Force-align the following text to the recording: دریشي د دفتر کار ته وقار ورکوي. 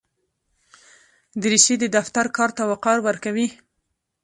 دریشي 1.41 1.75
د 1.79 1.85
دفتر 1.95 2.25
کار 2.37 2.49
ته 2.57 2.63
وقار 2.71 2.97
ورکوي. 3.07 3.47